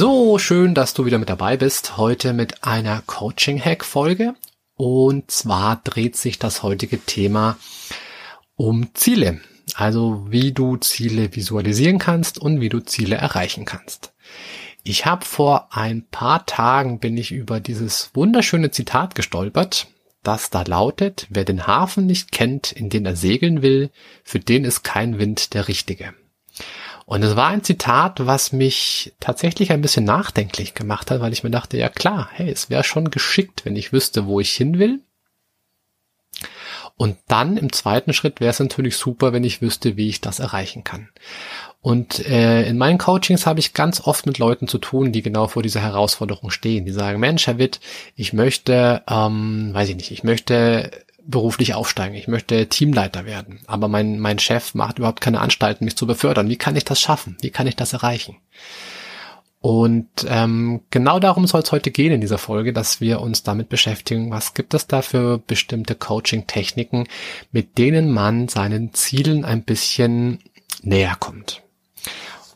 [0.00, 1.96] So schön, dass du wieder mit dabei bist.
[1.96, 4.36] Heute mit einer Coaching-Hack-Folge.
[4.76, 7.58] Und zwar dreht sich das heutige Thema
[8.54, 9.40] um Ziele.
[9.74, 14.12] Also wie du Ziele visualisieren kannst und wie du Ziele erreichen kannst.
[14.84, 19.88] Ich habe vor ein paar Tagen bin ich über dieses wunderschöne Zitat gestolpert,
[20.22, 23.90] das da lautet, wer den Hafen nicht kennt, in den er segeln will,
[24.22, 26.14] für den ist kein Wind der richtige.
[27.08, 31.42] Und es war ein Zitat, was mich tatsächlich ein bisschen nachdenklich gemacht hat, weil ich
[31.42, 34.78] mir dachte, ja klar, hey, es wäre schon geschickt, wenn ich wüsste, wo ich hin
[34.78, 35.00] will.
[36.98, 40.38] Und dann im zweiten Schritt wäre es natürlich super, wenn ich wüsste, wie ich das
[40.38, 41.08] erreichen kann.
[41.80, 45.48] Und äh, in meinen Coachings habe ich ganz oft mit Leuten zu tun, die genau
[45.48, 46.84] vor dieser Herausforderung stehen.
[46.84, 47.80] Die sagen, Mensch, Herr Witt,
[48.16, 50.90] ich möchte, ähm, weiß ich nicht, ich möchte
[51.28, 52.16] beruflich aufsteigen.
[52.16, 53.60] Ich möchte Teamleiter werden.
[53.66, 56.48] Aber mein, mein Chef macht überhaupt keine Anstalten, mich zu befördern.
[56.48, 57.36] Wie kann ich das schaffen?
[57.40, 58.36] Wie kann ich das erreichen?
[59.60, 63.68] Und ähm, genau darum soll es heute gehen in dieser Folge, dass wir uns damit
[63.68, 67.08] beschäftigen, was gibt es da für bestimmte Coaching-Techniken,
[67.50, 70.38] mit denen man seinen Zielen ein bisschen
[70.82, 71.62] näher kommt.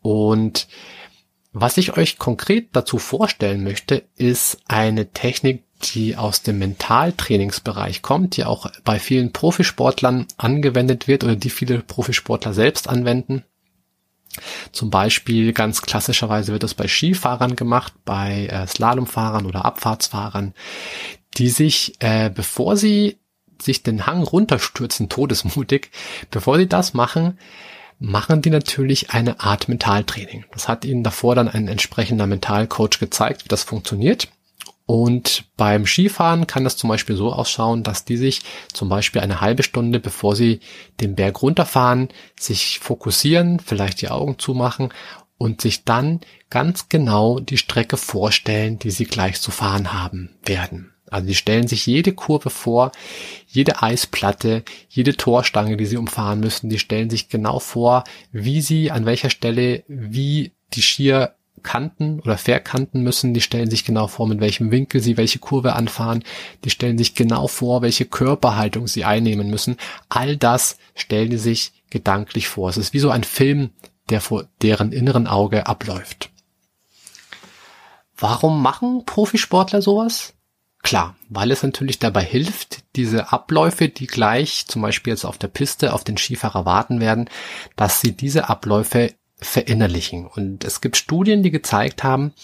[0.00, 0.68] Und
[1.52, 8.36] was ich euch konkret dazu vorstellen möchte, ist eine Technik, die aus dem Mentaltrainingsbereich kommt,
[8.36, 13.44] die auch bei vielen Profisportlern angewendet wird oder die viele Profisportler selbst anwenden.
[14.72, 20.54] Zum Beispiel ganz klassischerweise wird das bei Skifahrern gemacht, bei äh, Slalomfahrern oder Abfahrtsfahrern,
[21.36, 23.18] die sich, äh, bevor sie
[23.62, 25.90] sich den Hang runterstürzen, todesmutig,
[26.30, 27.38] bevor sie das machen,
[27.98, 30.44] machen die natürlich eine Art Mentaltraining.
[30.52, 34.28] Das hat ihnen davor dann ein entsprechender Mentalcoach gezeigt, wie das funktioniert.
[34.86, 39.40] Und beim Skifahren kann das zum Beispiel so ausschauen, dass die sich zum Beispiel eine
[39.40, 40.60] halbe Stunde, bevor sie
[41.00, 42.08] den Berg runterfahren,
[42.38, 44.92] sich fokussieren, vielleicht die Augen zumachen
[45.38, 50.92] und sich dann ganz genau die Strecke vorstellen, die sie gleich zu fahren haben werden.
[51.10, 52.92] Also sie stellen sich jede Kurve vor,
[53.46, 56.70] jede Eisplatte, jede Torstange, die sie umfahren müssen.
[56.70, 61.34] Die stellen sich genau vor, wie sie an welcher Stelle wie die Skier
[61.64, 63.34] kanten oder verkanten müssen.
[63.34, 66.22] Die stellen sich genau vor, mit welchem Winkel sie welche Kurve anfahren.
[66.62, 69.76] Die stellen sich genau vor, welche Körperhaltung sie einnehmen müssen.
[70.08, 72.68] All das stellen die sich gedanklich vor.
[72.68, 73.70] Es ist wie so ein Film,
[74.10, 76.30] der vor deren inneren Auge abläuft.
[78.16, 80.34] Warum machen Profisportler sowas?
[80.84, 85.48] Klar, weil es natürlich dabei hilft, diese Abläufe, die gleich zum Beispiel jetzt auf der
[85.48, 87.30] Piste auf den Skifahrer warten werden,
[87.74, 89.14] dass sie diese Abläufe
[89.44, 90.26] verinnerlichen.
[90.26, 92.34] Und es gibt Studien, die gezeigt haben,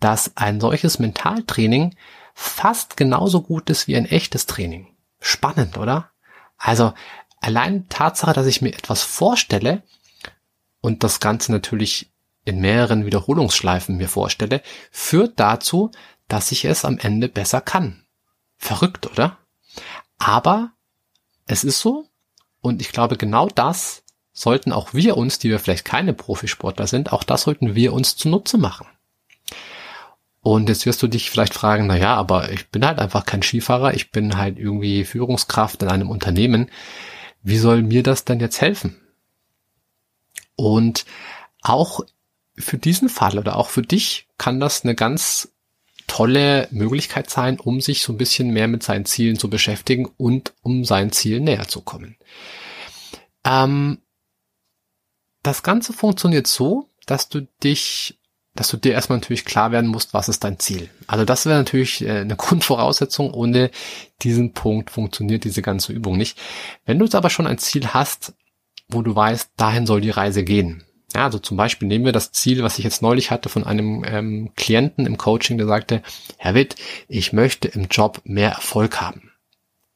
[0.00, 1.96] dass ein solches Mentaltraining
[2.34, 4.94] fast genauso gut ist wie ein echtes Training.
[5.20, 6.10] Spannend, oder?
[6.56, 6.92] Also
[7.40, 9.82] allein Tatsache, dass ich mir etwas vorstelle
[10.80, 12.12] und das Ganze natürlich
[12.44, 15.90] in mehreren Wiederholungsschleifen mir vorstelle, führt dazu,
[16.28, 18.04] dass ich es am Ende besser kann.
[18.56, 19.38] Verrückt, oder?
[20.18, 20.72] Aber
[21.46, 22.08] es ist so
[22.60, 24.04] und ich glaube, genau das
[24.40, 28.16] sollten auch wir uns, die wir vielleicht keine Profisportler sind, auch das sollten wir uns
[28.16, 28.86] zunutze machen.
[30.40, 33.42] Und jetzt wirst du dich vielleicht fragen, na ja, aber ich bin halt einfach kein
[33.42, 36.70] Skifahrer, ich bin halt irgendwie Führungskraft in einem Unternehmen.
[37.42, 38.96] Wie soll mir das denn jetzt helfen?
[40.54, 41.04] Und
[41.60, 42.00] auch
[42.56, 45.52] für diesen Fall oder auch für dich kann das eine ganz
[46.06, 50.54] tolle Möglichkeit sein, um sich so ein bisschen mehr mit seinen Zielen zu beschäftigen und
[50.62, 52.16] um seinen Zielen näher zu kommen.
[53.44, 53.98] Ähm,
[55.42, 58.18] das Ganze funktioniert so, dass du dich,
[58.54, 60.90] dass du dir erstmal natürlich klar werden musst, was ist dein Ziel.
[61.06, 63.32] Also das wäre natürlich äh, eine Grundvoraussetzung.
[63.32, 63.70] Ohne
[64.22, 66.38] diesen Punkt funktioniert diese ganze Übung nicht.
[66.84, 68.34] Wenn du jetzt aber schon ein Ziel hast,
[68.88, 70.84] wo du weißt, dahin soll die Reise gehen.
[71.14, 74.04] Ja, also zum Beispiel nehmen wir das Ziel, was ich jetzt neulich hatte von einem
[74.06, 76.02] ähm, Klienten im Coaching, der sagte,
[76.36, 76.76] Herr Witt,
[77.08, 79.32] ich möchte im Job mehr Erfolg haben.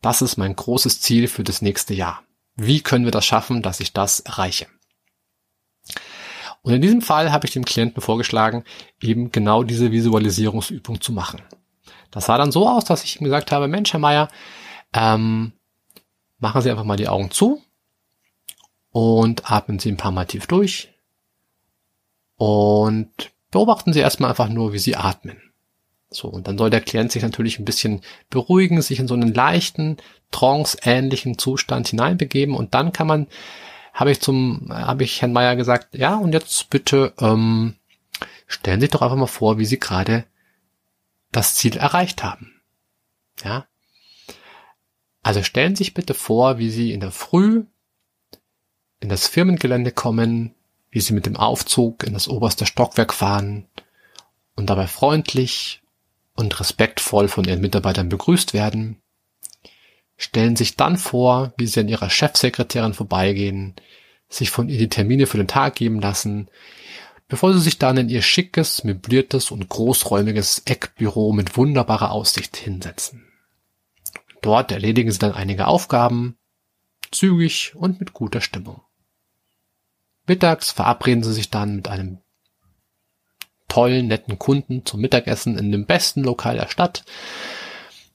[0.00, 2.22] Das ist mein großes Ziel für das nächste Jahr.
[2.56, 4.66] Wie können wir das schaffen, dass ich das erreiche?
[6.62, 8.64] Und in diesem Fall habe ich dem Klienten vorgeschlagen,
[9.00, 11.42] eben genau diese Visualisierungsübung zu machen.
[12.10, 14.28] Das sah dann so aus, dass ich ihm gesagt habe, Mensch, Herr Meier,
[14.92, 15.52] ähm,
[16.38, 17.62] machen Sie einfach mal die Augen zu
[18.90, 20.88] und atmen Sie ein paar Mal tief durch.
[22.36, 25.40] und beobachten Sie erstmal einfach nur, wie Sie atmen.
[26.10, 28.00] So, und dann soll der Klient sich natürlich ein bisschen
[28.30, 29.96] beruhigen, sich in so einen leichten,
[30.32, 33.28] trance-ähnlichen Zustand hineinbegeben und dann kann man,
[33.92, 37.76] habe ich zum, habe ich Herrn Meier gesagt, ja, und jetzt bitte ähm,
[38.46, 40.24] stellen Sie doch einfach mal vor, wie Sie gerade
[41.30, 42.60] das Ziel erreicht haben.
[43.44, 43.66] Ja.
[45.22, 47.64] Also stellen Sie sich bitte vor, wie Sie in der Früh
[49.00, 50.54] in das Firmengelände kommen,
[50.90, 53.66] wie Sie mit dem Aufzug in das oberste Stockwerk fahren
[54.54, 55.82] und dabei freundlich
[56.34, 59.01] und respektvoll von Ihren Mitarbeitern begrüßt werden.
[60.16, 63.74] Stellen sich dann vor, wie Sie an Ihrer Chefsekretärin vorbeigehen,
[64.28, 66.48] sich von ihr die Termine für den Tag geben lassen,
[67.28, 73.26] bevor Sie sich dann in Ihr schickes, möbliertes und großräumiges Eckbüro mit wunderbarer Aussicht hinsetzen.
[74.42, 76.36] Dort erledigen Sie dann einige Aufgaben,
[77.10, 78.82] zügig und mit guter Stimmung.
[80.26, 82.18] Mittags verabreden Sie sich dann mit einem
[83.68, 87.04] tollen, netten Kunden zum Mittagessen in dem besten Lokal der Stadt.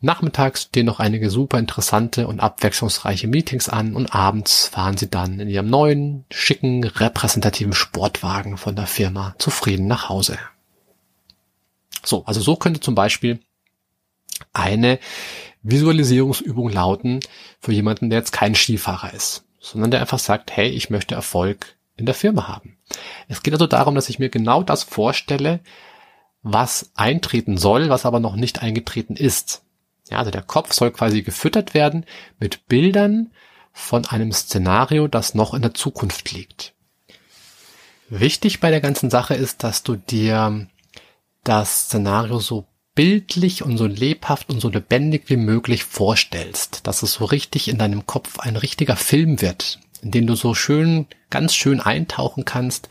[0.00, 5.40] Nachmittags stehen noch einige super interessante und abwechslungsreiche Meetings an und abends fahren sie dann
[5.40, 10.38] in ihrem neuen, schicken, repräsentativen Sportwagen von der Firma zufrieden nach Hause.
[12.04, 13.40] So, also so könnte zum Beispiel
[14.52, 14.98] eine
[15.62, 17.20] Visualisierungsübung lauten
[17.60, 21.76] für jemanden, der jetzt kein Skifahrer ist, sondern der einfach sagt, hey, ich möchte Erfolg
[21.96, 22.76] in der Firma haben.
[23.28, 25.60] Es geht also darum, dass ich mir genau das vorstelle,
[26.42, 29.62] was eintreten soll, was aber noch nicht eingetreten ist.
[30.10, 32.04] Ja, also der Kopf soll quasi gefüttert werden
[32.38, 33.32] mit Bildern
[33.72, 36.74] von einem Szenario, das noch in der Zukunft liegt.
[38.08, 40.68] Wichtig bei der ganzen Sache ist, dass du dir
[41.42, 47.14] das Szenario so bildlich und so lebhaft und so lebendig wie möglich vorstellst, dass es
[47.14, 51.54] so richtig in deinem Kopf ein richtiger Film wird, in den du so schön, ganz
[51.54, 52.88] schön eintauchen kannst,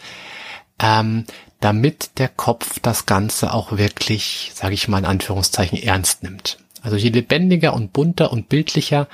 [0.80, 1.26] ähm,
[1.60, 6.60] damit der Kopf das Ganze auch wirklich, sage ich mal in Anführungszeichen, ernst nimmt.
[6.86, 9.08] Also je lebendiger und bunter und bildlicher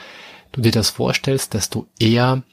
[0.51, 2.43] du dir das vorstellst, desto eher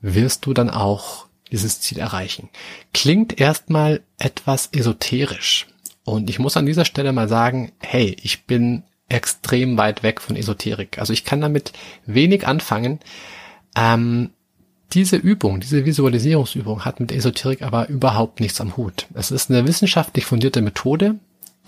[0.00, 2.50] wirst du dann auch dieses Ziel erreichen.
[2.92, 5.66] Klingt erstmal etwas esoterisch.
[6.04, 10.36] Und ich muss an dieser Stelle mal sagen, hey, ich bin extrem weit weg von
[10.36, 10.98] Esoterik.
[10.98, 11.72] Also ich kann damit
[12.04, 13.00] wenig anfangen.
[13.74, 14.30] Ähm,
[14.92, 19.06] diese Übung, diese Visualisierungsübung hat mit Esoterik aber überhaupt nichts am Hut.
[19.14, 21.16] Es ist eine wissenschaftlich fundierte Methode,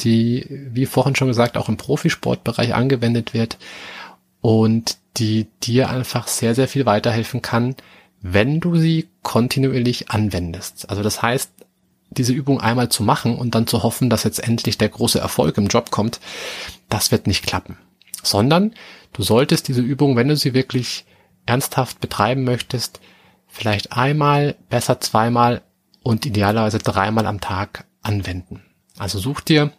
[0.00, 3.58] die, wie vorhin schon gesagt, auch im Profisportbereich angewendet wird
[4.40, 7.75] und die dir einfach sehr, sehr viel weiterhelfen kann,
[8.20, 10.90] wenn du sie kontinuierlich anwendest.
[10.90, 11.50] Also das heißt,
[12.10, 15.58] diese Übung einmal zu machen und dann zu hoffen, dass jetzt endlich der große Erfolg
[15.58, 16.20] im Job kommt,
[16.88, 17.78] das wird nicht klappen.
[18.22, 18.75] Sondern
[19.12, 21.04] du solltest diese Übung, wenn du sie wirklich
[21.46, 23.00] ernsthaft betreiben möchtest,
[23.46, 25.62] vielleicht einmal, besser zweimal
[26.02, 28.62] und idealerweise dreimal am Tag anwenden.
[28.98, 29.72] Also such dir,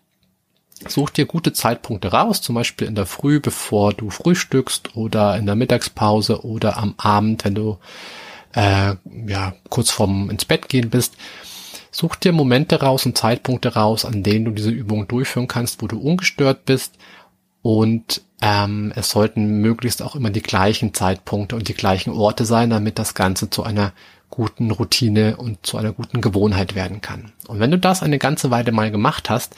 [0.88, 5.46] such dir gute Zeitpunkte raus, zum Beispiel in der Früh, bevor du frühstückst oder in
[5.46, 7.78] der Mittagspause oder am Abend, wenn du
[8.54, 8.96] äh,
[9.28, 11.16] ja kurz vorm ins Bett gehen bist.
[11.92, 15.88] Such dir Momente raus und Zeitpunkte raus, an denen du diese Übung durchführen kannst, wo
[15.88, 16.96] du ungestört bist
[17.62, 22.70] und ähm, es sollten möglichst auch immer die gleichen Zeitpunkte und die gleichen Orte sein,
[22.70, 23.94] damit das Ganze zu einer
[24.30, 27.32] guten Routine und zu einer guten Gewohnheit werden kann.
[27.48, 29.56] Und wenn du das eine ganze Weile mal gemacht hast,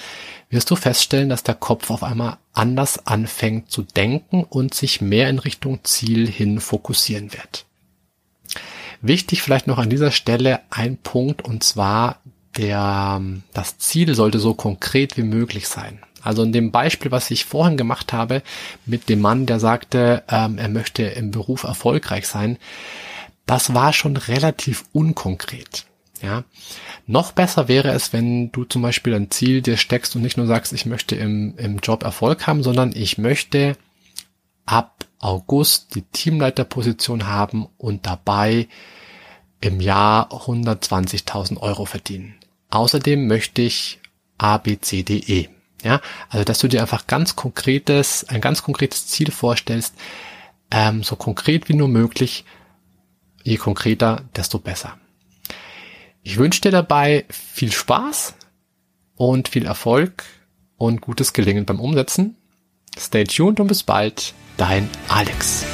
[0.49, 5.29] wirst du feststellen, dass der Kopf auf einmal anders anfängt zu denken und sich mehr
[5.29, 7.65] in Richtung Ziel hin fokussieren wird.
[9.01, 12.19] Wichtig vielleicht noch an dieser Stelle ein Punkt und zwar
[12.57, 13.21] der,
[13.53, 15.99] das Ziel sollte so konkret wie möglich sein.
[16.21, 18.41] Also in dem Beispiel, was ich vorhin gemacht habe,
[18.85, 22.57] mit dem Mann, der sagte, ähm, er möchte im Beruf erfolgreich sein,
[23.49, 25.87] das war schon relativ unkonkret.
[26.21, 26.43] Ja,
[27.07, 30.45] noch besser wäre es, wenn du zum Beispiel ein Ziel dir steckst und nicht nur
[30.45, 33.75] sagst, ich möchte im, im Job Erfolg haben, sondern ich möchte
[34.65, 38.67] ab August die Teamleiterposition haben und dabei
[39.61, 42.35] im Jahr 120.000 Euro verdienen.
[42.69, 43.99] Außerdem möchte ich
[44.37, 45.49] A, B, C, D, E.
[45.81, 49.95] Ja, also dass du dir einfach ganz konkretes, ein ganz konkretes Ziel vorstellst,
[50.69, 52.45] ähm, so konkret wie nur möglich.
[53.49, 54.99] Je konkreter, desto besser.
[56.21, 58.35] Ich wünsche dir dabei viel Spaß
[59.15, 60.23] und viel Erfolg
[60.77, 62.37] und gutes Gelingen beim Umsetzen.
[62.95, 65.65] Stay tuned und bis bald, dein Alex.